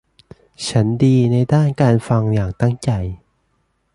[0.67, 2.89] ฉันดีในด้านการฟังอย่างตั้งใจ